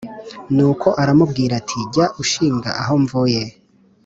[0.55, 3.41] nuko aramubwira ati :jya ushinga aho mvuye: